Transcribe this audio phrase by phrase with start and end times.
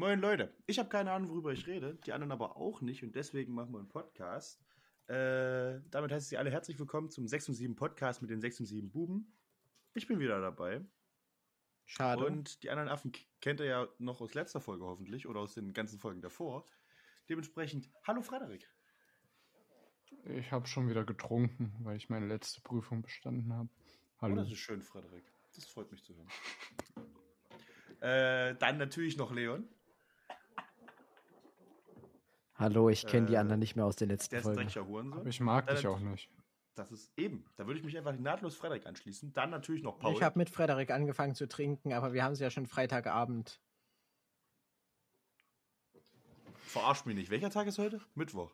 [0.00, 3.16] Moin Leute, ich habe keine Ahnung, worüber ich rede, die anderen aber auch nicht und
[3.16, 4.62] deswegen machen wir einen Podcast.
[5.08, 8.40] Äh, damit heißt es Sie alle herzlich willkommen zum 6 und 7 Podcast mit den
[8.40, 9.36] 6 und 7 Buben.
[9.94, 10.84] Ich bin wieder dabei.
[11.84, 12.24] Schade.
[12.24, 15.72] Und die anderen Affen kennt ihr ja noch aus letzter Folge hoffentlich oder aus den
[15.72, 16.64] ganzen Folgen davor.
[17.28, 18.72] Dementsprechend, hallo Frederik.
[20.26, 23.68] Ich habe schon wieder getrunken, weil ich meine letzte Prüfung bestanden habe.
[24.18, 24.36] Oh, Hallo.
[24.36, 25.24] das ist schön, Frederik.
[25.56, 26.28] Das freut mich zu hören.
[27.98, 29.68] äh, dann natürlich noch Leon.
[32.58, 35.12] Hallo, ich kenne die Äh, anderen nicht mehr aus den letzten Der ist ein Hurensohn.
[35.20, 36.28] Aber ich mag Äh, dich auch nicht.
[36.74, 37.44] Das ist eben.
[37.56, 39.32] Da würde ich mich einfach nahtlos Frederik anschließen.
[39.32, 40.12] Dann natürlich noch Paul.
[40.14, 43.60] Ich habe mit Frederik angefangen zu trinken, aber wir haben es ja schon Freitagabend.
[46.54, 47.30] Verarsch mich nicht.
[47.30, 48.00] Welcher Tag ist heute?
[48.14, 48.52] Mittwoch.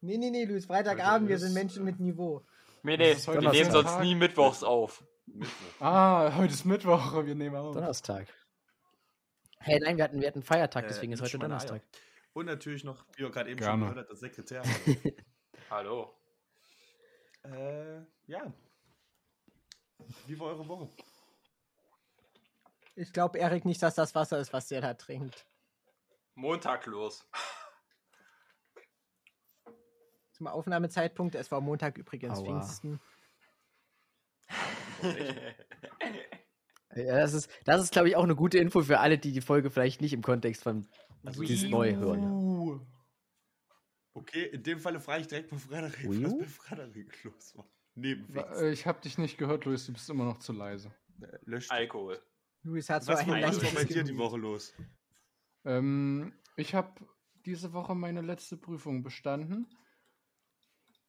[0.00, 2.44] Nee, nee, nee, Luis, Heute Freitagabend, wir ist- sind Menschen mit Niveau.
[2.82, 5.02] Nee, nee, ist wir nehmen sonst nie mittwochs auf.
[5.26, 5.80] Mittwoch.
[5.80, 7.74] Ah, heute ist Mittwoch, wir nehmen auf.
[7.74, 8.28] Donnerstag.
[9.58, 11.82] Hey, nein, wir hatten, wir hatten Feiertag, Äh, deswegen ist lutsch heute Donnerstag.
[11.82, 12.00] Eier.
[12.36, 13.72] Und natürlich noch, wie ihr gerade eben Gerne.
[13.72, 14.62] schon gehört habt, das Sekretär.
[15.70, 16.14] Hallo.
[17.44, 18.52] äh, ja.
[20.26, 20.90] Wie war eure Woche?
[22.94, 25.46] Ich glaube, Erik nicht, dass das Wasser ist, was der da trinkt.
[26.34, 27.26] Montag los.
[30.32, 32.44] Zum Aufnahmezeitpunkt, es war Montag übrigens, Aua.
[32.44, 33.00] Pfingsten.
[36.96, 39.42] Ja, das ist, das ist glaube ich, auch eine gute Info für alle, die die
[39.42, 40.88] Folge vielleicht nicht im Kontext von
[41.26, 42.22] Also dieses Neu hören.
[42.32, 42.80] Uh,
[44.14, 47.68] Okay, in dem Falle frage ich direkt mal Frederik, Wii was bei Frederik los war.
[47.94, 50.90] Neben wa- äh, ich habe dich nicht gehört, Luis, du bist immer noch zu leise.
[51.20, 51.70] Äh, Löscht.
[51.70, 52.18] Alkohol.
[52.62, 54.16] Luis hat so Was ein war, was war bei dir die.
[54.16, 54.72] Woche los?
[55.66, 56.94] Ähm, ich habe
[57.44, 59.66] diese Woche meine letzte Prüfung bestanden.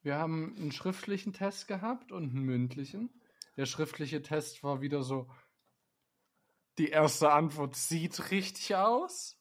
[0.02, 3.08] Wir haben einen schriftlichen Test gehabt und einen mündlichen.
[3.56, 5.30] Der schriftliche Test war wieder so,
[6.76, 9.37] die erste Antwort sieht richtig aus,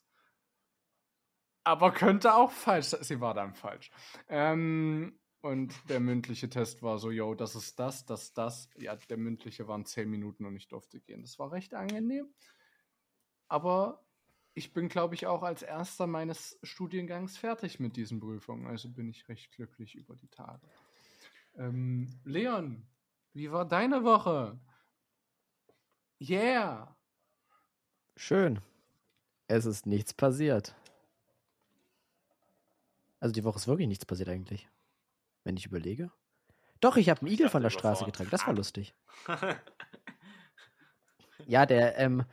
[1.68, 3.04] aber könnte auch falsch sein.
[3.04, 3.92] Sie war dann falsch.
[4.30, 8.70] Ähm, und der mündliche Test war so, yo, das ist das, das, das.
[8.78, 11.22] Ja, der mündliche waren zehn Minuten und ich durfte gehen.
[11.22, 12.34] Das war recht angenehm.
[13.50, 14.06] Aber
[14.54, 18.66] ich bin, glaube ich, auch als erster meines Studiengangs fertig mit diesen Prüfungen.
[18.68, 20.66] Also bin ich recht glücklich über die Tage.
[21.56, 22.88] Ähm, Leon,
[23.34, 24.58] wie war deine Woche?
[26.22, 26.98] Yeah.
[28.16, 28.62] Schön.
[29.48, 30.74] Es ist nichts passiert.
[33.20, 34.68] Also die Woche ist wirklich nichts passiert eigentlich.
[35.44, 36.12] Wenn ich überlege.
[36.80, 38.30] Doch, ich habe einen Ich Igel von der Straße getragen.
[38.32, 38.94] Das war lustig.
[41.46, 42.24] Ja, der, ähm,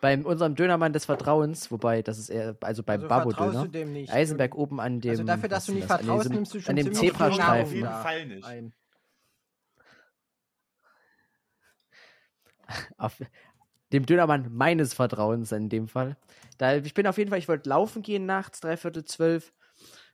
[0.00, 3.64] bei unserem Dönermann des Vertrauens, wobei das ist eher, also beim Also Babo vertraust Döner.
[3.66, 4.10] du dem nicht.
[4.12, 5.10] Eisenberg oben an dem.
[5.10, 5.90] Also dafür, dass du nicht das?
[5.90, 7.62] An vertraust, diesem- nimmst du schon an dem Zebrastreifen.
[7.66, 8.44] Auf jeden da Fall nicht.
[8.46, 8.72] ein.
[12.96, 13.20] auf
[13.92, 16.16] dem Dönermann meines Vertrauens in dem Fall.
[16.58, 19.52] Da, ich bin auf jeden Fall, ich wollte laufen gehen nachts, dreiviertel zwölf.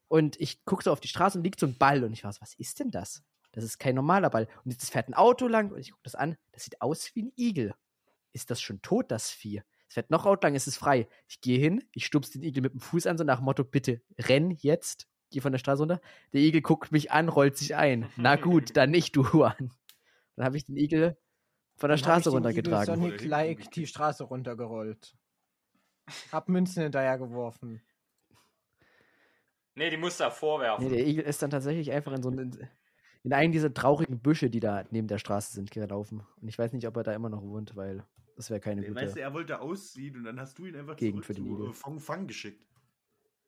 [0.08, 2.02] Und ich gucke so auf die Straße und liegt so ein Ball.
[2.02, 3.22] Und ich war so, was ist denn das?
[3.52, 4.48] Das ist kein normaler Ball.
[4.64, 6.36] Und jetzt fährt ein Auto lang und ich gucke das an.
[6.52, 7.74] Das sieht aus wie ein Igel.
[8.32, 9.62] Ist das schon tot, das Vieh?
[9.88, 11.08] Es fährt noch Auto lang, es ist frei.
[11.28, 13.64] Ich gehe hin, ich stupse den Igel mit dem Fuß an, so nach dem Motto,
[13.64, 15.08] bitte renn jetzt.
[15.30, 16.00] Geh von der Straße runter.
[16.32, 18.08] Der Igel guckt mich an, rollt sich ein.
[18.16, 19.72] Na gut, dann nicht, du Huan.
[20.36, 21.18] Dann habe ich den Igel
[21.76, 22.94] von der Dann Straße den Igel runtergetragen.
[22.94, 25.16] Sonic Oder like hinten die Straße runtergerollt.
[26.32, 27.82] Hab Münzen hinterher geworfen.
[29.78, 30.84] Nee, die musst du da vorwerfen.
[30.84, 32.68] Nee, der Igel ist dann tatsächlich einfach in so einen,
[33.22, 36.26] in einen dieser traurigen Büsche, die da neben der Straße sind, gelaufen.
[36.40, 38.04] Und ich weiß nicht, ob er da immer noch wohnt, weil
[38.36, 39.00] das wäre keine Nee, gute.
[39.00, 41.46] weißt du, er wollte ausziehen und dann hast du ihn einfach Gegend zurück für den
[41.46, 41.70] zu Igel.
[41.70, 42.64] äh, Fong Fang geschickt.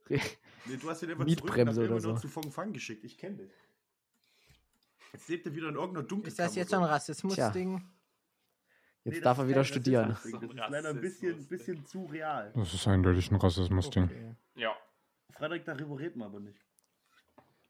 [0.67, 2.15] Nee, du hast ihn einfach Mietbremse zurück oder so.
[2.17, 3.03] zu Fong Fang geschickt.
[3.05, 3.51] Ich kenne dich.
[5.15, 7.83] Jetzt lebt er wieder in irgendeiner dunklen Ist das jetzt so ein Rassismus-Ding?
[9.05, 10.11] Jetzt darf er wieder studieren.
[10.11, 10.37] Das ist
[10.69, 12.53] leider ein bisschen, bisschen zu real.
[12.55, 14.05] Das ist eindeutig ein Rassismus-Ding.
[14.05, 14.35] Okay.
[14.57, 14.77] Ja.
[15.33, 16.61] Frederik, darüber reden wir aber nicht.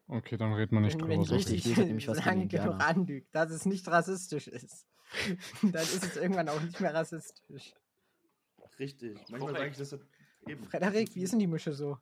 [0.07, 1.15] Okay, dann reden wir nicht Wenn, drüber.
[1.15, 1.35] wenn so.
[1.35, 4.87] Richtig, ich nämlich was lange genug anlügt, dass es nicht rassistisch ist,
[5.63, 7.75] dann ist es irgendwann auch nicht mehr rassistisch.
[8.79, 9.19] Richtig.
[9.29, 9.99] Manchmal sage ich das
[10.47, 10.65] eben.
[10.65, 11.99] Frederik, wie ist denn die Mische so?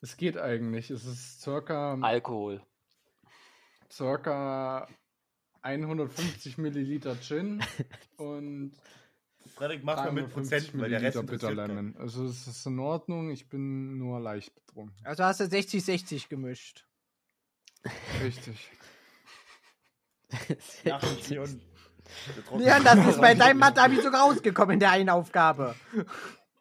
[0.00, 0.90] Es geht eigentlich.
[0.90, 2.60] Es ist circa, Alkohol.
[3.90, 4.88] circa
[5.60, 7.62] 150 Milliliter Gin
[8.16, 8.72] und
[9.46, 11.52] Frederik, mach mal mit 350 Prozenten, weil der Rest Bitter.
[11.52, 11.96] Lemon.
[11.98, 14.96] Also es ist in Ordnung, ich bin nur leicht betrunken.
[15.04, 16.86] Also hast du 60-60 gemischt.
[18.22, 18.70] Richtig.
[20.84, 25.74] Nach Leon, das ist bei deinem Mathe-Abi sogar rausgekommen in der einen Aufgabe.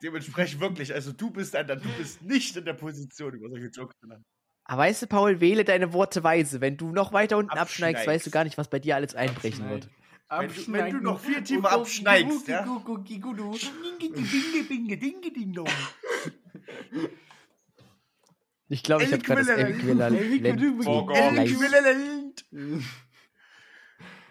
[0.01, 3.97] Dementsprechend wirklich, also du bist, ein, du bist nicht in der Position, über solche Jokes
[3.99, 4.25] zu machen.
[4.65, 6.61] Aber weißt du, Paul, wähle deine Worte weise.
[6.61, 8.07] Wenn du noch weiter unten Abschneigst.
[8.07, 9.89] weißt du gar nicht, was bei dir alles einbrechen wird.
[10.31, 12.65] Wenn du, wenn du noch viel tiefer abschneidest, ja?
[18.69, 20.17] Ich glaube, ich habe gerade das Äquivalent.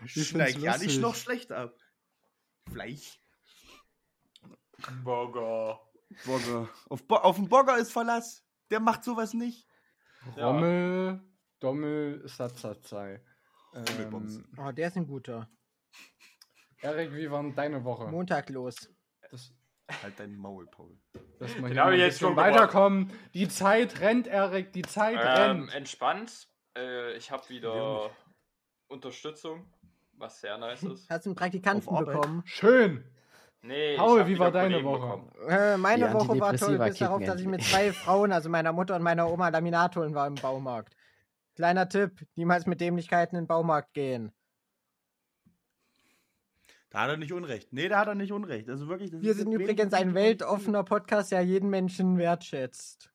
[0.06, 1.76] Find's Schneid ja nicht noch schlecht ab.
[2.72, 3.20] Fleisch.
[5.04, 5.78] Burger.
[6.24, 6.70] Burger.
[6.88, 8.42] Auf, Bo auf den Burger ist Verlass.
[8.70, 9.66] Der macht sowas nicht.
[10.38, 11.20] Rommel,
[11.58, 12.22] Dommel.
[13.74, 14.36] Rummelbums.
[14.36, 15.50] Ähm, Oh, der ist ein guter.
[16.82, 18.06] Erik, wie war denn deine Woche?
[18.06, 18.74] Montag los.
[19.30, 19.52] Das,
[20.02, 20.96] Halt dein Maul, Paul.
[21.40, 22.54] dass wir hier jetzt bisschen schon gemacht.
[22.54, 23.12] weiterkommen.
[23.34, 25.74] Die Zeit rennt, Erik, die Zeit Ähm, rennt.
[25.74, 26.48] entspannt.
[26.78, 28.10] Äh, ich habe wieder
[28.88, 29.66] Unterstützung,
[30.12, 31.10] was sehr nice ist.
[31.10, 32.42] Hast du einen Praktikanten bekommen?
[32.46, 33.04] Schön.
[33.62, 35.22] Nee, Paul, wie war deine Kollegen Woche?
[35.48, 38.72] Äh, meine Die Woche war toll, bis darauf, dass ich mit zwei Frauen, also meiner
[38.72, 40.96] Mutter und meiner Oma, Laminat holen war im Baumarkt.
[41.56, 44.32] Kleiner Tipp, niemals mit Dämlichkeiten in den Baumarkt gehen.
[46.90, 47.72] Da hat er nicht Unrecht.
[47.72, 48.68] Nee, da hat er nicht Unrecht.
[48.68, 53.10] Also wirklich, das Wir ist sind übrigens ein weltoffener Podcast, der jeden Menschen wertschätzt.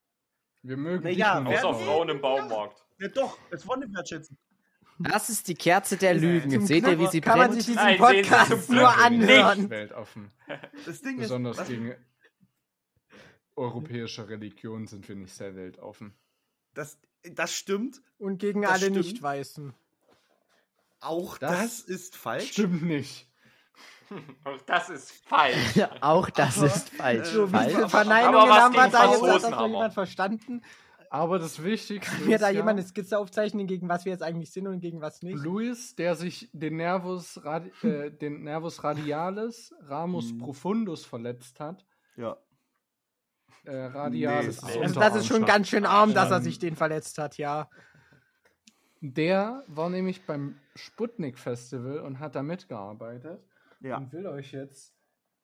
[0.62, 1.60] Wir mögen Na dich Außer nicht.
[1.86, 2.82] Frauen im Baumarkt.
[2.98, 4.36] Ja, doch, es war eine Wertschätzung.
[4.98, 6.50] Das ist die Kerze der Lügen.
[6.50, 7.62] Zum Seht ihr, wie sie kann man brennt?
[7.62, 9.68] sich diesen Nein, Podcast nur anhören.
[9.68, 10.32] weltoffen.
[10.86, 11.94] Das Ding Besonders ist, gegen
[13.56, 16.14] europäische Religionen sind wir nicht sehr weltoffen.
[16.72, 18.00] das, das stimmt.
[18.18, 18.90] Und gegen Das alle.
[18.90, 19.74] Nicht-Weißen.
[21.00, 22.52] Auch Das das, ist falsch.
[22.52, 23.25] Stimmt nicht.
[24.44, 25.80] Auch das ist falsch.
[26.00, 27.28] Auch das Aber, ist falsch.
[27.28, 27.88] So, wie viele.
[27.88, 29.22] Verneinungen haben wir da jetzt?
[29.22, 30.62] Hat das noch jemand verstanden?
[31.08, 34.12] Aber das Wichtigste Kann mir ist da ja, jemand eine Skizze aufzeichnen, gegen was wir
[34.12, 35.36] jetzt eigentlich sind und gegen was nicht?
[35.38, 40.38] Luis, der sich den Nervus, radi äh, den Nervus radialis, Ramus Mhm.
[40.38, 41.84] profundus verletzt hat.
[42.16, 42.36] Ja.
[43.64, 46.58] Äh, radialis Nee, ist Also das ist schon ganz schön arm, dass er Ähm, sich
[46.58, 47.68] den verletzt hat, ja.
[49.00, 53.40] Der war nämlich beim Sputnik Festival und hat da mitgearbeitet
[53.80, 53.98] Ja.
[53.98, 54.94] und will euch jetzt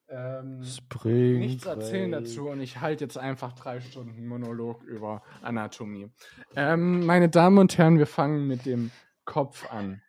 [0.08, 2.24] ähm, Spring nichts erzählen Break.
[2.24, 6.10] dazu und ich halte jetzt einfach drei Stunden Monolog über Anatomie.
[6.56, 8.90] Ähm, meine Damen und Herren, wir fangen mit dem
[9.24, 10.02] Kopf an.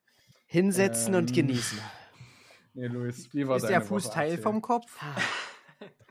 [0.48, 1.80] Hinsetzen und Ähm, genießen.
[2.74, 4.14] Nee, Luis, wie war Ist deine der Fuß Woche?
[4.14, 4.98] Teil vom Kopf?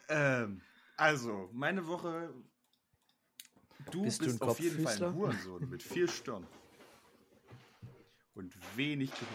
[0.09, 0.63] Ähm,
[0.97, 2.33] also, meine Woche.
[3.91, 6.47] Du Bist bist, du ein auf jeden Fall ein Hurensohn mit vier Stirn.
[8.35, 9.29] Und wenig Gehirn.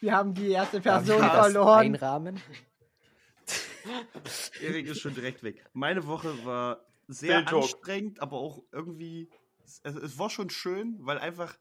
[0.00, 1.78] Wir haben die erste Darf ich Person das verloren.
[1.78, 2.40] Einrahmen?
[4.60, 5.64] Erik ist schon direkt weg.
[5.72, 7.62] Meine Woche war sehr Bildruck.
[7.64, 9.28] anstrengend, aber auch irgendwie.
[9.82, 11.56] Also es war schon schön, weil einfach.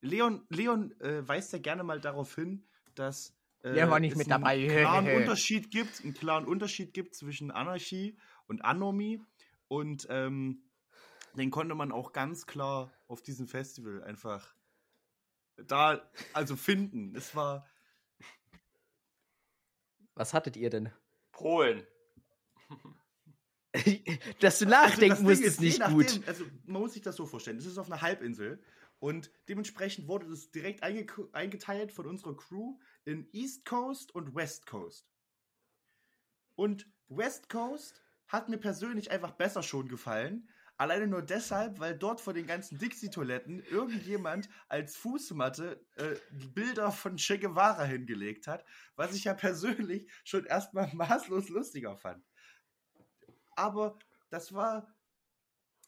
[0.00, 2.64] Leon, Leon äh, weist ja gerne mal darauf hin,
[2.94, 3.34] dass.
[3.62, 4.66] Äh, Der war nicht es mit einen dabei.
[4.80, 8.16] klaren Unterschied gibt, einen klaren Unterschied gibt zwischen Anarchie
[8.46, 9.20] und Anomie.
[9.66, 10.62] Und ähm,
[11.36, 14.54] den konnte man auch ganz klar auf diesem Festival einfach
[15.66, 17.14] da also finden.
[17.16, 17.66] Es war.
[20.14, 20.90] Was hattet ihr denn?
[21.32, 21.86] Polen.
[24.40, 26.22] Dass du Also nachdenken Ding musst, ist, nicht nachdem, gut.
[26.26, 27.58] Also man muss sich das so vorstellen.
[27.58, 28.60] Das ist auf einer Halbinsel
[28.98, 34.66] und dementsprechend wurde das direkt einge eingeteilt von unserer Crew in East Coast und West
[34.66, 35.06] Coast.
[36.56, 40.48] Und West Coast hat mir persönlich einfach besser schon gefallen.
[40.78, 46.14] Alleine nur deshalb, weil dort vor den ganzen Dixie-Toiletten irgendjemand als Fußmatte äh,
[46.54, 48.64] Bilder von Che Guevara hingelegt hat,
[48.94, 52.24] was ich ja persönlich schon erstmal maßlos lustiger fand.
[53.56, 53.98] Aber
[54.30, 54.94] das war.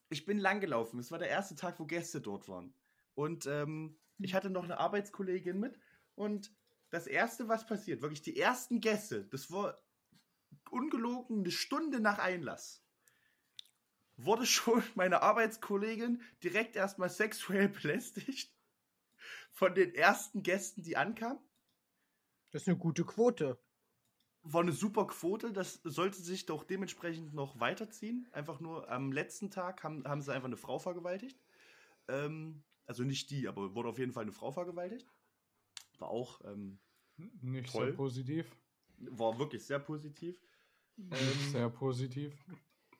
[0.08, 0.98] Ich bin lang gelaufen.
[0.98, 2.74] Es war der erste Tag, wo Gäste dort waren.
[3.14, 5.78] Und ähm, ich hatte noch eine Arbeitskollegin mit.
[6.16, 6.52] Und
[6.90, 9.80] das erste, was passiert, wirklich die ersten Gäste, das war
[10.68, 12.82] ungelogen eine Stunde nach Einlass,
[14.24, 18.54] wurde schon meine Arbeitskollegin direkt erstmal sexuell belästigt
[19.52, 21.38] von den ersten Gästen, die ankamen.
[22.50, 23.58] Das ist eine gute Quote.
[24.42, 28.26] War eine super Quote, das sollte sich doch dementsprechend noch weiterziehen.
[28.32, 31.38] Einfach nur am letzten Tag haben, haben sie einfach eine Frau vergewaltigt.
[32.08, 35.06] Ähm, also nicht die, aber wurde auf jeden Fall eine Frau vergewaltigt.
[35.98, 36.78] War auch, ähm,
[37.42, 37.88] Nicht Toll.
[37.88, 38.56] sehr positiv.
[38.96, 40.40] war wirklich sehr positiv.
[40.96, 42.34] Nicht sehr positiv.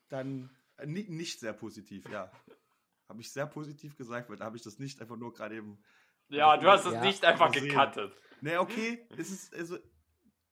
[0.08, 0.50] Dann
[0.86, 2.30] nicht sehr positiv, ja.
[3.08, 5.82] Habe ich sehr positiv gesagt, weil da habe ich das nicht einfach nur gerade eben.
[6.28, 7.70] Ja, du hast es Ja, nicht einfach versehen.
[7.70, 8.16] gecuttet.
[8.40, 9.78] Ne, okay, es ist, also,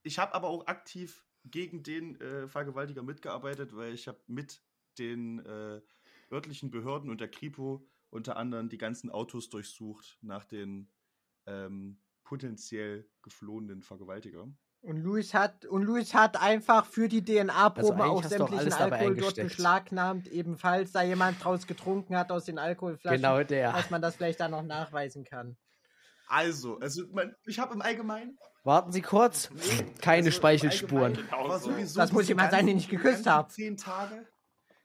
[0.03, 4.61] ich habe aber auch aktiv gegen den äh, Vergewaltiger mitgearbeitet, weil ich habe mit
[4.99, 5.81] den äh,
[6.33, 10.91] örtlichen Behörden und der Kripo unter anderem die ganzen Autos durchsucht nach den
[11.47, 14.59] ähm, potenziell geflohenen Vergewaltigern.
[14.81, 19.35] Und Luis hat und Luis hat einfach für die DNA-Proben Also auch sämtlichen Alkohol dort
[19.35, 23.73] beschlagnahmt, ebenfalls, da jemand draus getrunken hat aus den Alkoholflaschen, Genau der.
[23.73, 25.57] dass man das vielleicht da noch nachweisen kann.
[26.29, 29.51] Also, also man, ich habe im Allgemeinen Warten Sie kurz.
[30.01, 31.17] Keine Also, Speichelspuren.
[31.17, 31.71] allgemein Genau war so.
[31.71, 33.51] sowieso Das muss jemand sein, den ich geküsst die ganzen hab.
[33.51, 34.27] Zehn Tage,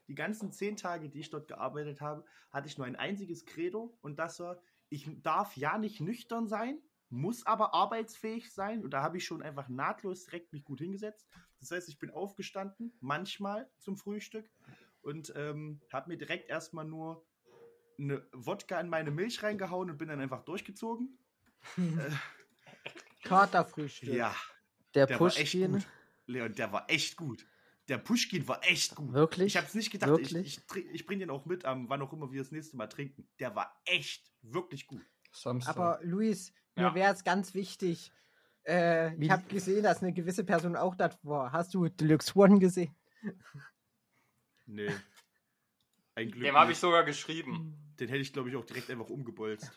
[0.08, 3.96] die ganzen zehn Tage, die ich dort gearbeitet habe, hatte ich nur ein einziges Credo
[4.00, 4.58] und das war,
[4.88, 6.78] ich darf ja nicht nüchtern sein,
[7.14, 11.28] muss aber arbeitsfähig sein und da habe ich schon einfach nahtlos direkt mich gut hingesetzt.
[11.60, 14.50] Das heißt, ich bin aufgestanden, manchmal zum Frühstück
[15.02, 17.24] und ähm, habe mir direkt erstmal nur
[17.98, 21.16] eine Wodka in meine Milch reingehauen und bin dann einfach durchgezogen.
[23.22, 24.08] Katerfrühstück.
[24.14, 24.34] Ja,
[24.94, 25.84] Der, der Pushkin.
[26.26, 27.46] Leon, der war echt gut.
[27.88, 29.12] Der Pushkin war echt gut.
[29.12, 29.48] Wirklich?
[29.48, 30.10] Ich habe es nicht gedacht.
[30.18, 30.58] Ich, Wirklich?
[30.58, 32.86] ich, trink- ich bringe den auch mit, am wann auch immer wir das nächste Mal
[32.86, 33.28] trinken.
[33.38, 35.02] Der war echt wirklich gut.
[35.32, 35.76] Samstag.
[35.76, 36.94] Aber Luis, mir Ja.
[36.94, 38.12] wäre es ganz wichtig.
[38.66, 41.52] Äh, ich habe gesehen, dass eine gewisse Person auch da war.
[41.52, 42.94] Hast du Deluxe One gesehen?
[44.66, 44.90] Nee.
[46.14, 46.44] Ein Glück.
[46.44, 47.76] Dem habe ich sogar geschrieben.
[47.98, 49.70] Den hätte ich, glaube ich, auch direkt einfach umgebolzt.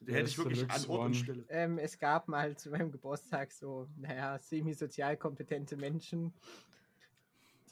[0.00, 1.14] Den Wer hätte ich wirklich Deluxe an Ort und?
[1.14, 1.44] Stelle.
[1.48, 6.34] Ähm, es gab mal zu meinem Geburtstag so, naja, semi-sozial kompetente Menschen,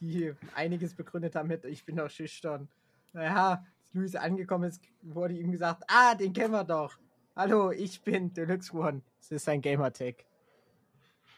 [0.00, 2.68] die einiges begründet haben mit, ich bin doch schüchtern.
[3.12, 6.96] Naja, als Luis angekommen ist, wurde ihm gesagt, ah, den kennen wir doch.
[7.34, 9.00] Hallo, ich bin Deluxe One.
[9.18, 10.26] Das ist ein Gamertag.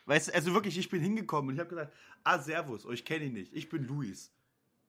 [0.06, 1.92] Weißt du, also wirklich, ich bin hingekommen und ich habe gesagt,
[2.24, 3.52] ah, servus, euch kenne ich nicht.
[3.54, 4.32] Ich bin Luis.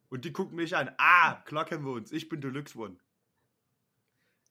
[0.09, 0.89] Und die gucken mich an.
[0.97, 2.11] Ah, klar kennen wir uns.
[2.11, 2.97] Ich bin Deluxe One.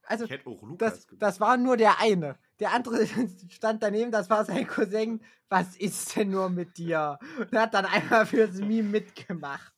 [0.07, 2.39] Also, Ich hätte auch Lukas das, das war nur der eine.
[2.61, 3.05] Der andere
[3.49, 5.21] stand daneben, das war sein Cousin.
[5.49, 7.19] Was ist denn nur mit dir?
[7.39, 9.73] Und hat dann einmal fürs Meme mitgemacht.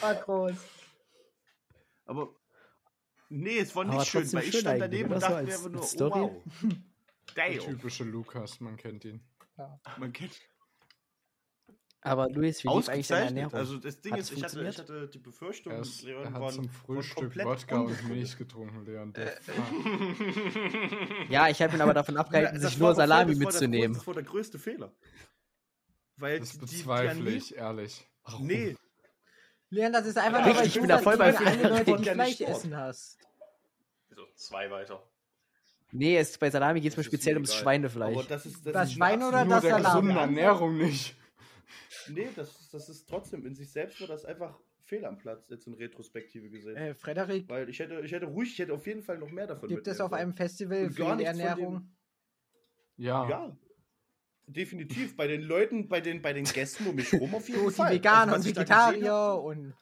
[0.00, 0.54] War groß.
[2.06, 2.28] Aber
[3.34, 5.62] nee, es war Aber nicht schön, trotzdem weil ich schön stand daneben und dachte als-
[5.62, 6.20] mir nur, oh, Story.
[6.20, 6.42] wow.
[7.36, 9.20] der typische Lukas, man kennt ihn.
[9.98, 10.32] Man kennt
[12.00, 13.26] Aber Luis, wie lief eigentlich deine.
[13.26, 13.54] Ernährung?
[13.54, 16.32] Also das Ding Hat's ist, ich hatte, ich hatte die Befürchtung, Er, ist, Leon er
[16.34, 18.08] war, hat zum war Frühstück Wodka und.
[18.08, 19.12] Milch getrunken, Leon.
[19.14, 19.38] Der
[21.30, 23.60] ja, ich habe ihn aber davon abgehalten, sich war nur aber Salami das war der
[23.60, 23.92] mitzunehmen.
[23.94, 24.92] größte- Das war der größte Fehler.
[26.16, 28.06] Weil Das die- die- die bezweifle ich, ehrlich.
[28.24, 28.46] Warum?
[28.46, 28.76] Nee,
[29.74, 31.58] Leon, das ist einfach Ja, nur, weil ich du bin da voll bei gegen alle
[31.58, 31.70] Frederik.
[31.70, 32.50] Leute, die Ja, nicht Fleisch Sport.
[32.50, 33.18] essen hast.
[34.10, 35.02] so, zwei weiter.
[35.92, 37.54] Nee, es, bei Salami geht es mir speziell ums.
[37.54, 38.16] Schweinefleisch.
[38.16, 39.84] aber das ist das, Das ist Schwein eine oder das der Salami?
[40.08, 41.16] gesunden Ernährung nicht.
[42.08, 45.66] Nee, das, das ist trotzdem in sich selbst war das einfach fehl am Platz, jetzt
[45.66, 46.76] in Retrospektive gesehen.
[46.76, 49.46] Äh, Frederik, Weil ich hätte, ich hätte ruhig, ich hätte auf jeden Fall noch mehr
[49.46, 51.90] davon gibt es auf einem Festival von Fehlernährung?
[52.96, 53.28] Ja.
[53.28, 53.56] Ja.
[54.46, 55.16] Definitiv.
[55.16, 57.74] Bei den Leuten, bei den, bei den Gästen um mich rum auf jeden So, die
[57.76, 57.94] Fall.
[57.94, 59.74] Veganer Also, und da Vegetarier und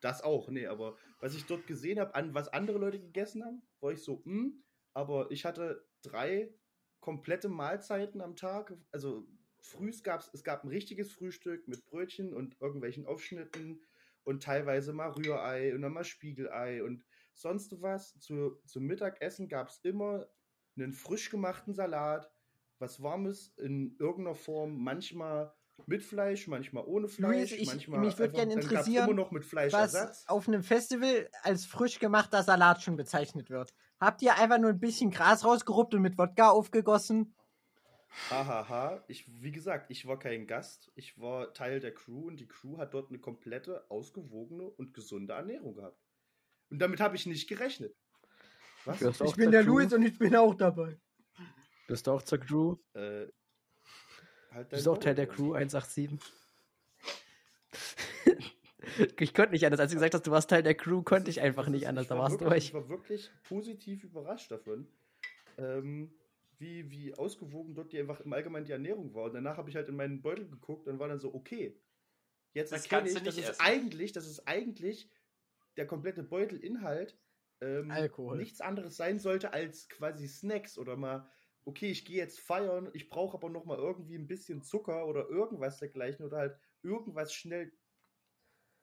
[0.00, 3.62] Das auch, nee, aber was ich dort gesehen habe, an was andere Leute gegessen haben,
[3.80, 4.62] war ich so, hm,
[4.94, 6.52] aber ich hatte drei
[7.00, 8.76] komplette Mahlzeiten am Tag.
[8.90, 9.26] Also
[9.60, 13.82] früh gab's, es gab ein richtiges Frühstück mit Brötchen und irgendwelchen Aufschnitten
[14.24, 17.04] und teilweise mal Rührei und dann mal Spiegelei und
[17.34, 18.18] sonst was.
[18.18, 20.26] Zu, zum Mittagessen gab es immer
[20.76, 22.30] einen frisch gemachten Salat,
[22.82, 25.54] was Warmes in irgendeiner Form, manchmal
[25.86, 29.04] mit Fleisch, manchmal ohne Fleisch, Luis, ich- manchmal mich würd einfach- gern dann gab's interessieren,
[29.04, 30.24] immer noch mit was Fleischersatz.
[30.26, 33.72] auf einem Festival als frisch gemachter Salat schon bezeichnet wird.
[34.00, 37.34] Habt ihr einfach nur ein bisschen Gras rausgeruppt und mit Wodka aufgegossen?
[38.30, 42.46] Hahaha, ich, wie gesagt, ich war kein Gast, ich war Teil der Crew und die
[42.46, 45.98] Crew hat dort eine komplette, ausgewogene und gesunde Ernährung gehabt.
[46.68, 47.94] Und damit habe ich nicht gerechnet.
[48.84, 49.00] Was?
[49.00, 49.78] Ich bin der Crew?
[49.78, 50.98] Luis und ich bin auch dabei.
[51.86, 52.76] Bist du auch zur Crew?
[52.94, 53.26] Äh,
[54.50, 56.18] halt Bist du auch Teil der Crew 187?
[59.18, 59.80] ich konnte nicht anders.
[59.80, 62.04] Als du gesagt hast, du warst Teil der Crew, konnte ich einfach nicht anders.
[62.04, 62.68] ich Da war warst du wirklich, euch.
[62.68, 64.86] Ich war wirklich positiv überrascht davon,
[65.58, 66.12] ähm,
[66.58, 69.24] wie, wie ausgewogen dort die einfach im Allgemeinen die Ernährung war.
[69.24, 71.80] Und danach habe ich halt in meinen Beutel geguckt und war dann so, okay,
[72.54, 75.10] jetzt Das erkenne kannst ich, du das nicht ist eigentlich, das ist eigentlich
[75.76, 77.18] der komplette Beutelinhalt
[77.62, 78.36] ähm, Alkohol.
[78.36, 81.28] nichts anderes sein sollte als quasi Snacks oder mal,
[81.64, 85.28] okay, ich gehe jetzt feiern, ich brauche aber noch mal irgendwie ein bisschen Zucker oder
[85.28, 87.72] irgendwas dergleichen oder halt irgendwas schnell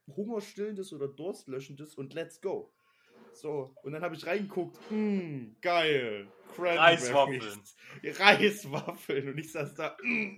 [0.07, 2.73] Hungerstillendes oder Durstlöschendes und let's go.
[3.33, 7.13] So, und dann habe ich reingeguckt, mh, geil, Cranberries.
[7.13, 7.61] Reiswaffeln.
[8.03, 10.37] Reiswaffeln und ich saß da, mm.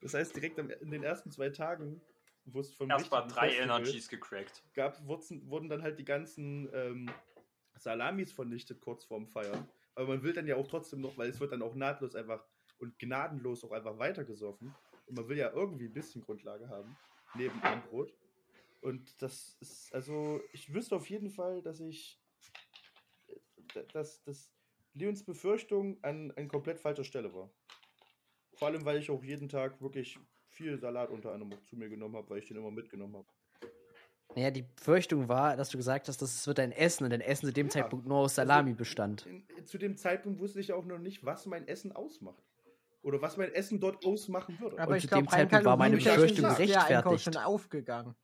[0.00, 2.00] Das heißt, direkt in den ersten zwei Tagen,
[2.44, 4.62] wo es vom Erstmal drei Festival Energies gecrackt.
[4.74, 7.10] gab, wurden, wurden dann halt die ganzen ähm,
[7.76, 9.68] Salamis vernichtet kurz vorm Feiern.
[9.96, 12.44] Aber man will dann ja auch trotzdem noch, weil es wird dann auch nahtlos einfach
[12.78, 14.74] und gnadenlos auch einfach weitergesoffen.
[15.06, 16.96] Und man will ja irgendwie ein bisschen Grundlage haben,
[17.34, 18.12] neben dem Brot.
[18.82, 22.20] Und das ist, also, ich wüsste auf jeden Fall, dass ich,
[23.74, 24.52] äh, dass, dass
[24.92, 27.50] Leons Befürchtung an, an komplett falscher Stelle war.
[28.54, 31.88] Vor allem, weil ich auch jeden Tag wirklich viel Salat unter anderem auch zu mir
[31.88, 33.28] genommen habe, weil ich den immer mitgenommen habe.
[34.36, 37.46] Naja, die Befürchtung war, dass du gesagt hast, das wird ein Essen und dein Essen
[37.46, 37.70] zu dem Ja.
[37.70, 39.24] Zeitpunkt nur aus Salami bestand.
[39.24, 42.44] In, zu dem Zeitpunkt wusste ich auch noch nicht, was mein Essen ausmacht.
[43.00, 44.78] Oder was mein Essen dort ausmachen würde.
[44.78, 47.24] Aber Und ich zu glaube, dem Zeitpunkt war meine Befürchtung gerechtfertigt.
[47.24, 48.14] schon aufgegangen.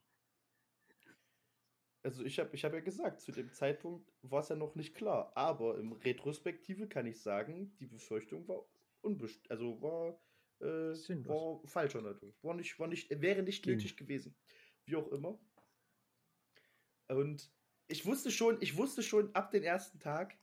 [2.02, 4.95] Also ich habe ich hab ja gesagt, zu dem Zeitpunkt war es ja noch nicht
[4.95, 5.33] klar.
[5.35, 8.66] Aber im Retrospektive kann ich sagen, die Befürchtung war
[9.00, 10.21] unbest also war,
[10.61, 10.95] äh,
[11.26, 12.35] war falscher Natur.
[12.42, 14.35] War nicht, war nicht, wäre nicht nötig gewesen.
[14.85, 15.38] Wie auch immer.
[17.09, 17.50] Und
[17.88, 20.37] ich wusste schon, ich wusste schon ab dem ersten Tag,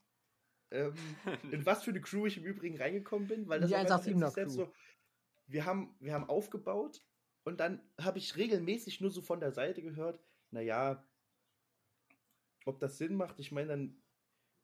[0.70, 0.94] ähm,
[1.52, 4.56] in was für eine Crew ich im Übrigen reingekommen bin, weil das 187er sich selbst
[4.56, 4.64] Crew.
[4.66, 4.72] so,
[5.46, 7.04] wir haben, wir haben aufgebaut
[7.44, 11.04] und dann habe ich regelmäßig nur so von der Seite gehört, naja,
[12.64, 14.02] ob das Sinn macht, ich meine dann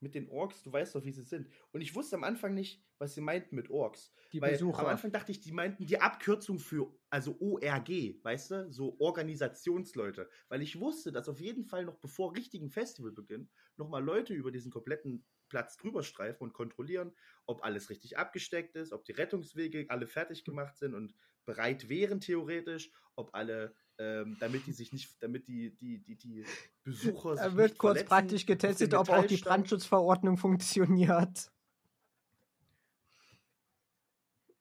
[0.00, 1.49] mit den Orks, du weißt doch, wie sie sind.
[1.73, 4.12] Und ich wusste am Anfang nicht, was sie meinten mit Orks.
[4.33, 4.81] Die Weil Besucher.
[4.81, 10.29] am Anfang dachte ich, die meinten die Abkürzung für, also ORG, weißt du, so Organisationsleute.
[10.49, 14.71] Weil ich wusste, dass auf jeden Fall noch bevor richtigen Festivalbeginn nochmal Leute über diesen
[14.71, 17.12] kompletten Platz drüber streifen und kontrollieren,
[17.47, 22.21] ob alles richtig abgesteckt ist, ob die Rettungswege alle fertig gemacht sind und bereit wären
[22.21, 26.45] theoretisch, ob alle, ähm, damit die sich nicht, damit die, die, die, die
[26.85, 29.37] Besucher sich Da wird nicht kurz praktisch getestet, ob auch die.
[29.37, 31.50] Brandschutzverordnung funktioniert.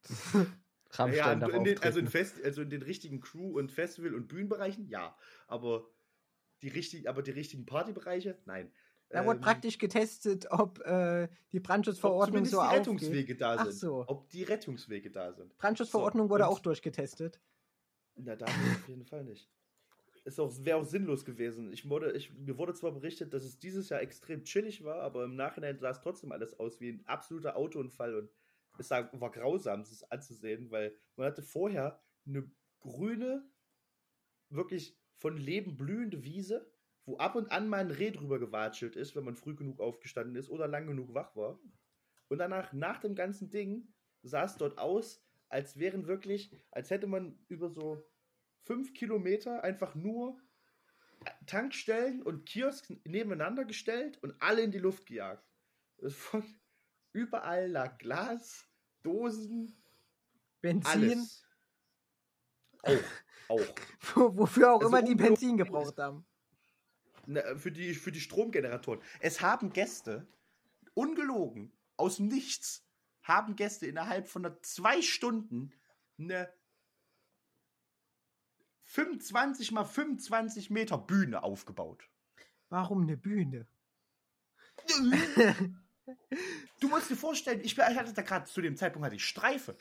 [0.97, 2.07] Ja, in den, also, in.
[2.07, 5.13] Fest, also in den richtigen Crew- und Festival- und Bühnenbereichen, ja.
[5.47, 5.89] Aber
[6.61, 8.71] die, richtig, aber die richtigen Partybereiche, nein.
[9.09, 12.79] Da wurde Ähm, praktisch getestet, ob äh, die ob Brandschutzverordnung zumindest so die aufgeht.
[12.79, 13.75] Rettungswege da Ach sind.
[13.77, 14.05] so.
[14.07, 15.57] Ob die Rettungswege da sind.
[15.57, 17.41] Brandschutzverordnung So, wurde auch durchgetestet.
[18.15, 19.49] Na, da auf jeden Fall nicht.
[20.37, 21.71] Auch, wäre auch sinnlos gewesen.
[21.71, 25.25] Ich wurde, ich, mir wurde zwar berichtet, dass es dieses Jahr extrem chillig war, aber
[25.25, 28.29] im Nachhinein sah es trotzdem alles aus wie ein absoluter Autounfall und
[28.79, 33.47] es war grausam, es anzusehen, weil man hatte vorher eine grüne,
[34.49, 36.71] wirklich von Leben blühende Wiese,
[37.05, 40.35] wo ab und an mal ein Reh drüber gewatschelt ist, wenn man früh genug aufgestanden
[40.35, 41.59] ist oder lang genug wach war.
[42.29, 43.93] Und danach, nach dem ganzen Ding,
[44.23, 48.03] sah es dort aus, als wären wirklich, als hätte man über so
[48.63, 50.39] fünf Kilometer einfach nur
[51.47, 55.47] Tankstellen und Kiosks nebeneinander gestellt und alle in die Luft gejagt.
[56.07, 56.43] Von
[57.13, 58.67] überall lag Glas,
[59.03, 59.75] Dosen,
[60.61, 61.43] Benzin, alles.
[62.83, 63.01] Auch,
[63.47, 63.75] auch.
[64.15, 66.25] wo- wofür auch Also immer die Benzin gebraucht haben.
[67.27, 69.01] Na, für, die, für die Stromgeneratoren.
[69.19, 70.27] Es haben Gäste,
[70.93, 72.84] ungelogen, aus Nichts,
[73.25, 75.73] haben Gäste innerhalb von zwei Stunden
[76.17, 76.49] eine
[78.83, 82.07] 25 mal 25 Meter Bühne aufgebaut.
[82.69, 83.67] Warum eine Bühne?
[86.79, 89.25] Du musst dir vorstellen, ich, bin- ich hatte da gerade zu dem Zeitpunkt hatte ich
[89.25, 89.75] Streife.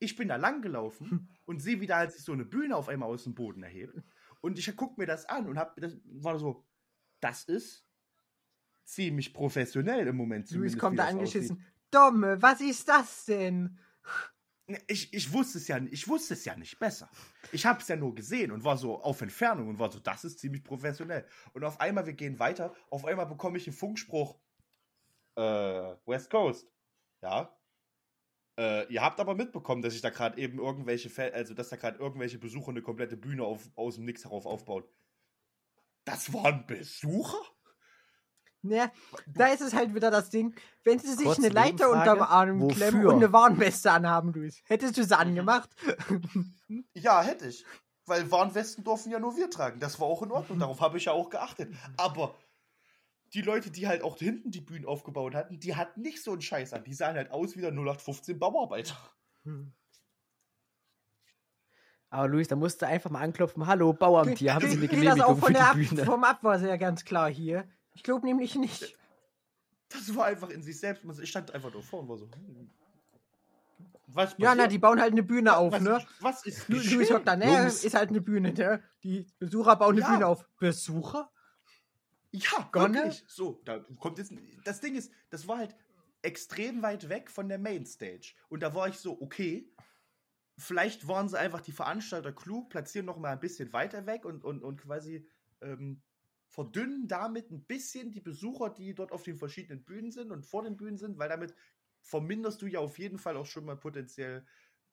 [0.00, 2.88] Ich bin da lang gelaufen und sehe, wie da halt sich so eine Bühne auf
[2.90, 3.96] einmal aus dem Boden erhebt.
[4.42, 6.66] Und ich gucke mir das an und hab, das war so,
[7.20, 7.86] das ist
[8.84, 10.50] ziemlich professionell im Moment.
[10.50, 11.64] Luis kommt da angeschissen.
[11.92, 13.78] Dumme, was ist das denn?
[14.72, 14.84] aussieht.
[14.88, 17.10] Ich, ich wusste es ja, ich wusste es ja nicht besser.
[17.50, 20.24] Ich habe es ja nur gesehen und war so auf Entfernung und war so, das
[20.24, 21.26] ist ziemlich professionell.
[21.52, 24.38] Und auf einmal, wir gehen weiter, auf einmal bekomme ich einen Funkspruch.
[25.36, 25.42] Äh,
[26.06, 26.70] West Coast.
[27.22, 27.56] Ja.
[28.58, 31.98] Äh, ihr habt aber mitbekommen, dass ich da gerade eben irgendwelche, also dass da gerade
[31.98, 34.84] irgendwelche Besucher eine komplette Bühne auf, aus dem Nix herauf aufbauen.
[36.04, 37.40] Das waren Besucher?
[38.64, 38.92] Ne,
[39.26, 42.68] da ist es halt wieder das Ding, wenn sie sich Kurze eine Leiter unterm Arm
[42.68, 43.08] klemmen wofür?
[43.10, 44.62] und eine Warnweste anhaben, Luis.
[44.66, 45.70] Hättest du sie angemacht?
[46.94, 47.66] Ja, hätte ich.
[48.06, 49.78] Weil Warnwesten durften ja nur wir tragen.
[49.78, 50.58] Das war auch in Ordnung.
[50.58, 51.74] Darauf habe ich ja auch geachtet.
[51.98, 52.38] Aber
[53.34, 56.40] die Leute, die halt auch hinten die Bühnen aufgebaut hatten, die hatten nicht so einen
[56.40, 56.84] Scheiß an.
[56.84, 58.96] Die sahen halt aus wie der 0815 Bauarbeiter.
[62.10, 63.66] Aber Luis, da musst du einfach mal anklopfen.
[63.66, 65.84] Hallo, Bauamt, hier haben Sie eine Geht das auch Genehmigung von für der Ab die
[65.84, 66.04] Bühne.
[66.04, 67.68] vom Abwasser ganz klar hier.
[67.94, 68.96] Ich glaube nämlich nicht.
[69.88, 71.04] Das war einfach in sich selbst.
[71.20, 72.30] Ich stand einfach nur vor und war so.
[72.30, 72.70] hm.
[74.06, 76.04] Was Ja, na, die bauen halt eine Bühne auf, was, ne?
[76.20, 77.16] Was ist Lu- Luis geschehen?
[77.16, 77.66] hockt da, ne?
[77.66, 78.82] Ist halt eine Bühne, ne?
[79.02, 80.10] Die Besucher bauen eine Ja.
[80.12, 80.44] Bühne auf.
[80.58, 81.30] Besucher?
[82.30, 82.94] Ja, Gonne?
[82.94, 83.24] wirklich.
[83.26, 84.32] So, da kommt jetzt.
[84.64, 85.76] Das Ding ist, das war halt
[86.22, 88.34] extrem weit weg von der Mainstage.
[88.48, 89.70] Und da war ich so, okay,
[90.58, 94.44] vielleicht waren sie einfach die Veranstalter klug, platzieren noch mal ein bisschen weiter weg und,
[94.44, 95.26] und, und quasi
[95.62, 96.02] ähm,
[96.52, 100.62] verdünnen damit ein bisschen die Besucher, die dort auf den verschiedenen Bühnen sind und vor
[100.62, 101.54] den Bühnen sind, weil damit
[102.02, 104.44] verminderst du ja auf jeden Fall auch schon mal potenziell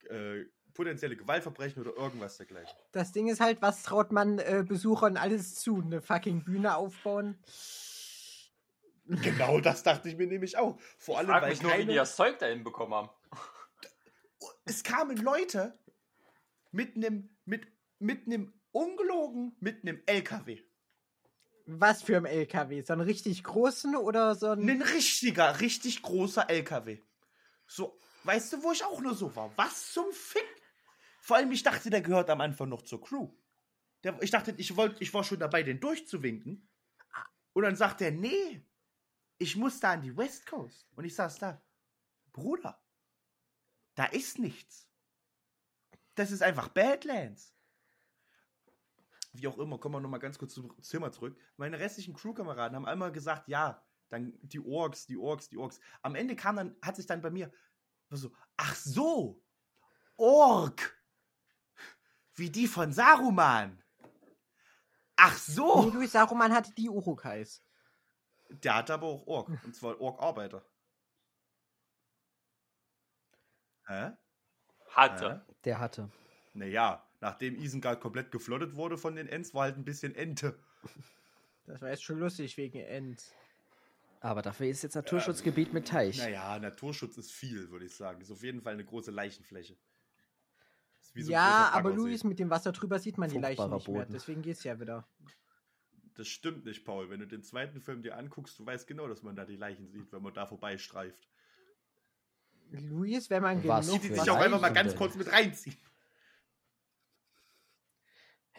[0.09, 2.77] äh, potenzielle Gewaltverbrechen oder irgendwas dergleichen.
[2.93, 5.81] Das Ding ist halt, was traut man äh, Besuchern alles zu?
[5.81, 7.37] Eine fucking Bühne aufbauen?
[9.05, 10.79] Genau das dachte ich mir nämlich auch.
[10.97, 13.09] Vor allem, Frag weil mich nur, wie keine- die das Zeug da hinbekommen haben.
[14.63, 15.77] es kamen Leute
[16.71, 17.67] mit einem mit
[17.97, 20.61] mit einem ungelogen mit einem LKW
[21.71, 22.81] Was für ein LKW?
[22.81, 24.67] So einen richtig großen oder so ein.
[24.67, 26.99] Ein richtiger, richtig großer LKW.
[27.67, 29.51] So, weißt du, wo ich auch nur so war?
[29.55, 30.43] Was zum Fick?
[31.21, 33.29] Vor allem, ich dachte, der gehört am Anfang noch zur Crew.
[34.03, 36.67] Der, ich dachte, ich, wollt, ich war schon dabei, den durchzuwinken.
[37.53, 38.65] Und dann sagt er, nee,
[39.37, 40.87] ich muss da an die West Coast.
[40.95, 41.61] Und ich saß da,
[42.33, 42.81] Bruder,
[43.93, 44.87] da ist nichts.
[46.15, 47.53] Das ist einfach Badlands.
[49.33, 51.37] Wie auch immer, kommen wir nochmal ganz kurz zum Zimmer zurück.
[51.57, 55.79] Meine restlichen Crewkameraden haben einmal gesagt, ja, dann die Orks, die Orks, die Orks.
[56.01, 57.51] Am Ende kam dann, hat sich dann bei mir
[58.09, 59.43] so, ach so,
[60.17, 60.97] Ork.
[62.33, 63.83] Wie die von Saruman.
[65.15, 65.89] Ach Nee, so.
[65.91, 67.63] Luis Saruman hatte die Urukais.
[68.49, 69.49] Der hatte aber auch Ork.
[69.63, 70.65] Und zwar Ork-Arbeiter.
[73.85, 74.11] Hä?
[74.89, 75.45] Hatte.
[75.47, 75.53] Hä?
[75.65, 76.09] Der hatte.
[76.53, 80.57] Naja, nachdem Isengard komplett geflottet wurde von den Ents, war halt ein bisschen Ente.
[81.65, 83.23] Das war jetzt schon lustig wegen End.
[84.21, 86.17] Aber dafür ist jetzt Naturschutzgebiet mit Teich.
[86.17, 88.21] Naja, Naturschutz ist viel, würde ich sagen.
[88.21, 89.77] Ist auf jeden Fall eine große Leichenfläche.
[91.01, 91.91] Ist wie so ja, aber.
[91.91, 93.99] Luis, mit dem Wasser drüber sieht man die Leichen nicht mehr.
[94.01, 94.13] Boden.
[94.13, 95.07] Deswegen geht's ja wieder.
[96.15, 97.09] Das stimmt nicht, Paul.
[97.09, 99.87] Wenn du den zweiten Film dir anguckst, du weißt genau, dass man da die Leichen
[99.87, 101.29] sieht, wenn man da vorbeistreift.
[102.71, 104.97] Luis, wenn man Was genug Die sich auch einfach mal ganz denn?
[104.97, 105.77] kurz mit reinziehen.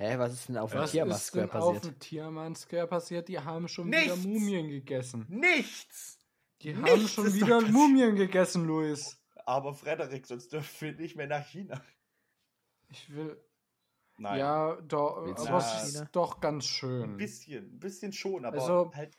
[0.00, 1.84] Hä, was ist denn auf dem Was ist Tiermask Square denn auf passiert?
[1.94, 3.28] dem Tiermann Square passiert?
[3.28, 4.24] Die haben schon wieder Nichts.
[4.24, 5.26] Mumien gegessen.
[5.28, 6.18] Nichts!
[6.62, 7.72] Die Nichts haben schon ist wieder passiert.
[7.72, 9.20] Mumien gegessen, Luis.
[9.44, 11.82] Aber Frederik, sonst dürfen wir nicht mehr nach China.
[12.88, 13.38] Ich will.
[14.16, 14.38] Nein.
[14.38, 17.16] Ja, doch, Willst aber es ist doch ganz Ein schön.
[17.18, 19.14] bisschen, ein bisschen schon, aber Also, halt.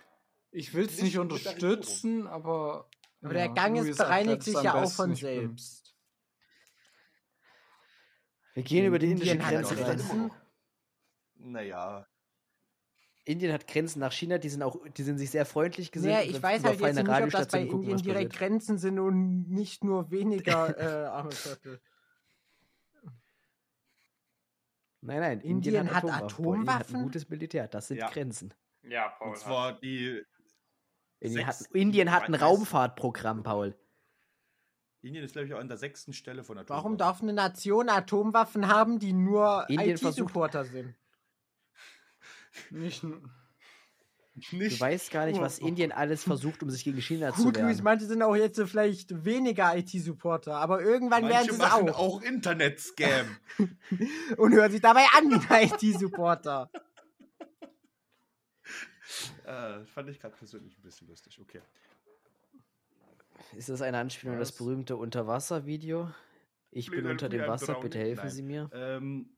[0.49, 2.89] Ich will es nicht unterstützen, aber.
[3.21, 5.95] Aber der Gang ist- bereinigt sich ja auch von selbst.
[8.55, 10.29] Wir gehen über die indische Grenze ja.
[11.43, 12.07] Naja.
[13.23, 15.93] Indien hat Grenzen nach China, die sind auch, die sind sich sehr freundlich.
[15.93, 18.49] Naja, und ich weiß halt jetzt nicht, ob das bei gucken, Indien direkt passiert.
[18.51, 20.75] Grenzen sind und nicht nur weniger
[21.05, 21.79] äh, arme Viertel.
[25.03, 26.45] Nein, nein, Indien Indien, hat hat Atomwaffen.
[26.45, 26.95] Indien hat Atomwaffen?
[26.97, 28.09] ein gutes Militär, das sind Ja.
[28.09, 28.53] Grenzen.
[28.83, 29.27] Ja, Paul.
[29.29, 30.23] Und hat- zwar die.
[31.19, 33.75] Indien hat, Indien hat ein Raumfahrtprogramm, Paul.
[35.03, 36.97] Indien ist, glaube ich, auch an der sechsten Stelle von Warum Atomwaffen.
[36.97, 40.95] darf eine Nation Atomwaffen haben, die nur IT-Supporter sind?
[42.69, 43.03] Nicht,
[44.51, 47.57] Nicht Du weißt gar nicht, was Indien alles versucht, um sich gegen China zu Gut,
[47.57, 47.79] wehren.
[47.83, 51.89] manche sind auch jetzt so vielleicht weniger IT-Supporter, aber irgendwann werden Manche sie es machen
[51.89, 51.99] auch.
[51.99, 53.37] auch Internet-Scam.
[54.37, 56.69] Und hören sich dabei an wie ein IT-Supporter.
[59.45, 61.39] äh, fand ich gerade persönlich ein bisschen lustig.
[61.41, 61.61] Okay.
[63.57, 66.09] Ist das eine Anspielung an das berühmte Unterwasser-Video?
[66.71, 68.29] Ich bin unter dem Wasser, bitte helfen Nein.
[68.29, 68.69] Sie mir.
[68.73, 69.29] Ähm,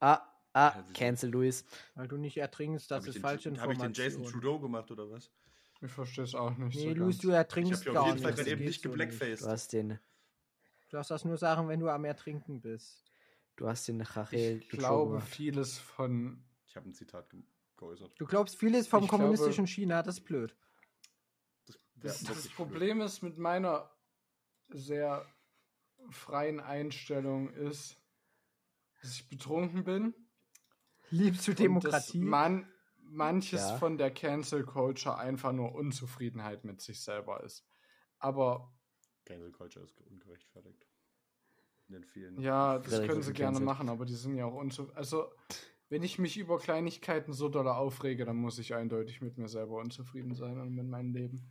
[0.00, 1.64] Ah, ah, Ja, cancel Luis.
[1.94, 4.22] Weil du nicht ertrinkst, das ich ist den- falsche Habe ich den Information.
[4.22, 5.30] Jason Trudeau gemacht oder was?
[5.82, 6.76] ich verstehe es auch nicht.
[6.76, 7.18] Nee, so Luis, ganz.
[7.22, 8.36] du Ich ertrinkst ja gar auf jeden nicht.
[8.38, 9.42] Fall eben nicht geblackfaced.
[9.46, 9.88] Du hast den,
[10.90, 13.04] Du darfst das nur sagen, wenn du am Ertrinken bist.
[13.56, 15.28] du hast den Rachel Ich glaube, gemacht.
[15.28, 16.42] vieles von.
[16.66, 17.42] Ich habe ein Zitat ge
[17.76, 18.12] geäußert.
[18.18, 20.54] Du glaubst vieles vom Ich glaube- kommunistischen China, das ist blöd.
[21.66, 23.90] Das, Das, das wirklich Problem ist mit meiner
[24.70, 25.26] sehr
[26.10, 27.96] freien Einstellung ist,
[29.00, 30.14] dass ich betrunken bin.
[31.10, 31.90] Liebst du Und Demokratie?
[31.90, 32.68] dass man,
[33.02, 33.78] manches Ja.
[33.78, 37.66] von der Cancel Culture einfach nur Unzufriedenheit mit sich selber ist.
[38.18, 38.72] Aber.
[39.24, 40.86] Cancel Culture ist ungerechtfertigt.
[41.88, 42.40] In den vielen.
[42.40, 44.96] ja, das können sie gerne machen, aber die sind ja auch unzufrieden.
[44.96, 45.32] Also,
[45.88, 49.78] wenn ich mich über Kleinigkeiten so doll aufrege, dann muss ich eindeutig mit mir selber
[49.78, 51.50] unzufrieden sein und mit meinem Leben.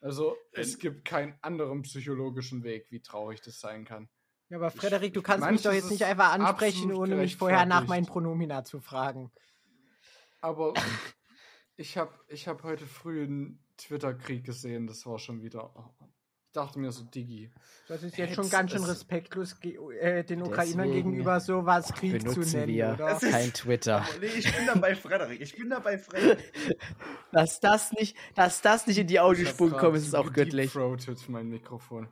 [0.00, 4.08] Also, es gibt keinen anderen psychologischen Weg, wie traurig das sein kann.
[4.50, 7.86] Ja, aber Frederik, du kannst mich doch jetzt nicht einfach ansprechen, ohne mich vorher nach
[7.86, 9.32] meinen Pronomina zu fragen.
[10.40, 10.74] Aber
[11.76, 15.74] ich habe ich hab heute früh einen Twitter-Krieg gesehen, das war schon wieder.
[15.74, 16.06] oh,
[16.46, 17.50] Ich dachte mir so, Diggi.
[17.88, 22.28] Das ist jetzt Jetzt schon ganz schön respektlos ge äh, den Ukrainern gegenüber sowas Krieg
[22.30, 23.18] zu nennen, wir oder?
[23.18, 24.04] kein Twitter.
[24.20, 25.40] Nee, ich bin da bei Frederik.
[25.40, 26.52] Ich bin da bei Frederik.
[27.32, 30.70] Dass das nicht, dass das nicht in die Audiospur gekommen ist, ist auch göttlich.
[30.70, 32.08] Throated mein Mikrofon.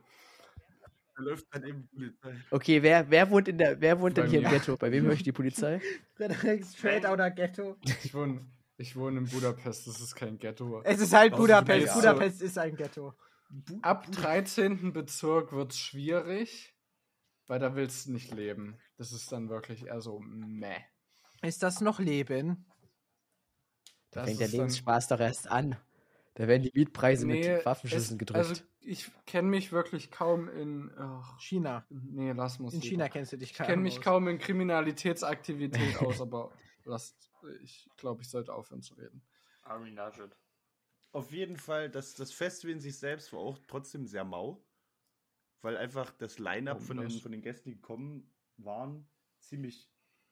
[1.15, 2.35] Da läuft dann eben Polizei.
[2.49, 4.51] Okay, wer, wer wohnt in der, wer wohnt Bei denn hier im mir.
[4.51, 4.77] Ghetto?
[4.77, 5.79] Bei wem möchte die Polizei?
[6.15, 7.77] Frederik straight outer Ghetto.
[8.03, 8.45] Ich wohne,
[8.77, 10.81] ich wohne in Budapest, das ist kein Ghetto.
[10.83, 11.93] Es ist halt Budapest.
[11.93, 13.13] Budapest ist ein Ghetto.
[13.83, 14.93] Ab 13.
[14.93, 16.75] Bezirk wird es schwierig,
[17.45, 18.79] weil da willst du nicht leben.
[18.97, 20.77] Das ist dann wirklich eher so meh.
[21.43, 22.65] Ist das noch Leben?
[24.09, 25.75] Da Das fängt der ist dann- Lebensspaß doch erst an.
[26.35, 28.37] Da werden die Mietpreise Nee, mit Waffenschüssen es- gedrückt.
[28.49, 30.91] Also ich kenne mich wirklich kaum in.
[30.97, 31.85] Ach, China.
[31.89, 34.03] nee, lass mal In China kennst du dich Ich kenne mich aus.
[34.03, 36.51] kaum in Kriminalitätsaktivität aus, aber
[36.83, 37.29] lasst,
[37.61, 39.21] ich glaube, ich sollte aufhören zu reden.
[39.63, 40.35] Army Nugget.
[41.11, 44.63] Auf jeden Fall, das, das Festival in sich selbst war auch trotzdem sehr mau.
[45.61, 49.07] Weil einfach das Line-Up von den, von den Gästen, die gekommen waren,
[49.39, 49.89] ziemlich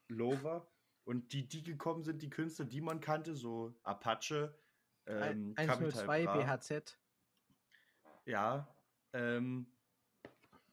[0.10, 0.68] low war.
[1.06, 4.54] Und die, die gekommen sind, die Künstler, die man kannte, so Apache,
[5.06, 7.01] ähm, Capital 102 Bra, BHZ.
[8.26, 8.68] Ja,
[9.14, 9.68] ähm,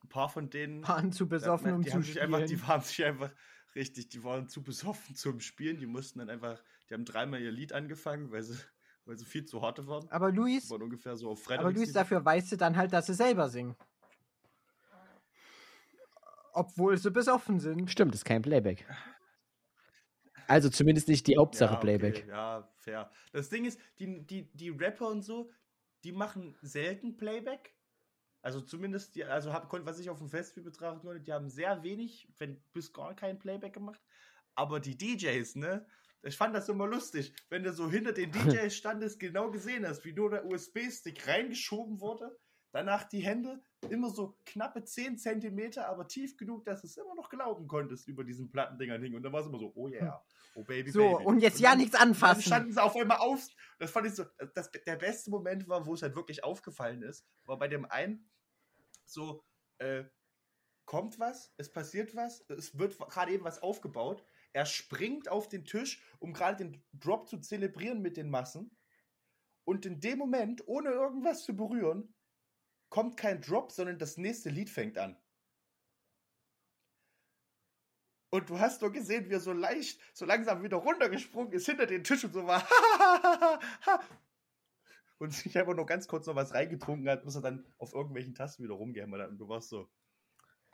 [0.02, 0.87] ein paar von denen.
[0.87, 2.34] Waren zu besoffen, um die zu spielen.
[2.34, 3.30] einfach, Die waren sich einfach
[3.74, 5.78] richtig, die waren zu besoffen zum Spielen.
[5.78, 8.58] Die mussten dann einfach, die haben dreimal ihr Lied angefangen, weil sie,
[9.04, 10.08] weil sie viel zu harte waren.
[10.11, 11.72] aber Luis, Die waren ungefähr so auf aber.
[11.72, 13.76] Luis, dafür weißt du dann halt, dass sie selber singen.
[16.52, 17.90] Obwohl sie besoffen sind.
[17.90, 18.84] Stimmt, ist kein Playback.
[20.48, 22.16] Also zumindest nicht die Hauptsache ja, Playback.
[22.22, 23.11] Okay, ja, fair.
[23.32, 25.50] Das Ding ist, die, die, die Rapper und so,
[26.04, 27.74] die machen selten Playback.
[28.42, 31.82] Also zumindest, die, also hab, was ich auf dem Festival betrachten konnte, die haben sehr
[31.82, 34.00] wenig, wenn bis gar kein Playback gemacht.
[34.54, 35.87] Aber die DJs, ne?
[36.22, 40.04] Ich fand das immer lustig, wenn du so hinter den DJs standest, genau gesehen hast,
[40.04, 42.38] wie nur der USB-Stick reingeschoben wurde,
[42.72, 47.14] danach die Hände immer so knappe 10 Zentimeter, aber tief genug, dass du es immer
[47.14, 49.14] noch glauben konntest über diesen Plattendingern hing.
[49.14, 50.22] Und dann war es immer so, oh yeah,
[50.54, 51.24] oh baby, So, baby.
[51.24, 52.42] und jetzt ja dann- nichts dann anfassen.
[52.42, 53.46] standen sie auf einmal auf.
[53.78, 54.24] Das fand ich so.
[54.54, 58.31] Das, der beste Moment war, wo es halt wirklich aufgefallen ist, war bei dem einen
[59.07, 59.44] so,
[59.78, 60.04] äh,
[60.85, 64.24] kommt was, es passiert was, es wird gerade eben was aufgebaut.
[64.54, 68.76] Er springt auf den Tisch, um gerade den Drop zu zelebrieren mit den Massen.
[69.64, 72.14] Und in dem Moment, ohne irgendwas zu berühren,
[72.88, 75.16] kommt kein Drop, sondern das nächste Lied fängt an.
[78.31, 81.87] Und du hast nur gesehen, wie er so leicht, so langsam wieder runtergesprungen ist hinter
[81.87, 82.66] den Tisch und so war.
[85.18, 88.35] und sich einfach nur ganz kurz noch was reingetrunken hat, bis er dann auf irgendwelchen
[88.35, 89.31] Tasten wieder rumgehämmert hat.
[89.31, 89.88] Und du warst so.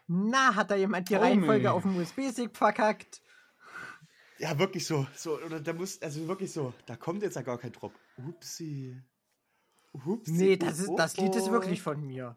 [0.07, 3.23] Na, hat da jemand die Oh, Reihenfolge auf dem USB-Stick verkackt?
[4.39, 5.07] Ja, wirklich so.
[5.15, 7.93] so oder da muss, also wirklich so, da kommt jetzt ja gar kein Drop.
[8.17, 9.01] Upsi.
[10.05, 10.33] Upsi.
[10.33, 12.37] Nee, das, ist, das Lied ist wirklich von mir.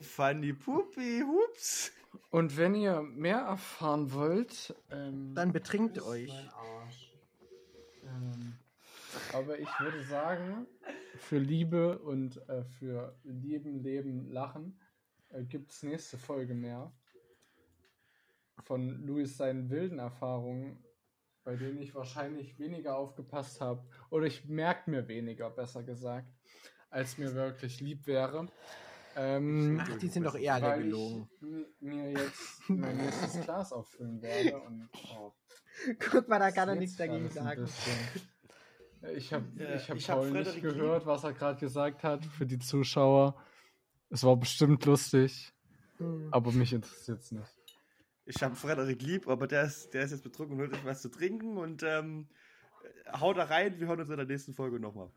[0.00, 1.92] Funny Pupi, hups.
[2.30, 6.32] Und wenn ihr mehr erfahren wollt, ähm, Dann betrinkt euch.
[8.04, 8.54] Ähm,
[9.32, 10.66] aber ich würde sagen,
[11.18, 14.80] für Liebe und äh, für Lieben, Leben, Lachen
[15.30, 16.92] äh, gibt es nächste Folge mehr.
[18.64, 20.82] Von Louis seinen wilden Erfahrungen,
[21.44, 23.86] bei denen ich wahrscheinlich weniger aufgepasst habe.
[24.10, 26.28] Oder ich merke mir weniger, besser gesagt,
[26.90, 28.48] als mir wirklich lieb wäre.
[29.16, 31.28] Ähm, Ach, die sind doch eh alle gelogen.
[31.34, 34.60] ich mi- mir jetzt mein nächstes Glas auffüllen werde.
[34.60, 35.32] Und, oh,
[36.10, 37.66] Guck mal, da kann er nichts dagegen sagen.
[39.14, 42.24] Ich habe Ja, ich hab ich hab Paul nicht gehört, was er gerade gesagt hat
[42.24, 43.40] für die Zuschauer.
[44.10, 45.52] Es war bestimmt lustig,
[45.98, 46.28] Hm.
[46.30, 47.56] aber mich interessiert es nicht.
[48.24, 51.00] Ich habe Frederik lieb, aber der ist, der ist jetzt betrunken und holt sich was
[51.02, 52.28] zu trinken und ähm,
[53.12, 53.78] haut da rein.
[53.80, 55.10] Wir hören uns in der nächsten Folge nochmal.